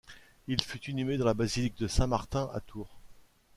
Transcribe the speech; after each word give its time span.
Il 0.47 0.63
fut 0.63 0.89
inhumé 0.89 1.17
dans 1.19 1.27
la 1.27 1.35
basilique 1.35 1.77
de 1.77 1.87
Saint-Martin 1.87 2.49
à 2.55 2.59
Tours. 2.59 2.97